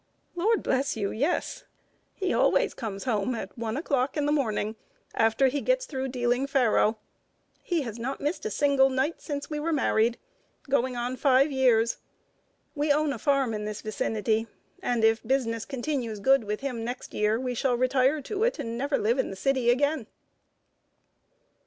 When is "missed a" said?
8.19-8.49